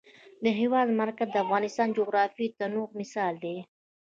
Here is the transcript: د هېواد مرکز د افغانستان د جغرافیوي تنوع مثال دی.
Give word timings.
د 0.43 0.45
هېواد 0.59 0.87
مرکز 1.01 1.27
د 1.31 1.35
افغانستان 1.45 1.87
د 1.89 1.93
جغرافیوي 1.99 2.47
تنوع 2.59 2.87
مثال 2.99 3.33
دی. 3.43 3.57